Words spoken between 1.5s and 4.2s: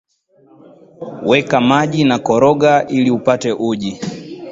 maji na kukoroga iliupate uji